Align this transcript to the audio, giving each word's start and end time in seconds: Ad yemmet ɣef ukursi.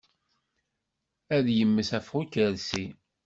Ad 1.35 1.47
yemmet 1.57 1.89
ɣef 1.95 2.07
ukursi. 2.19 2.85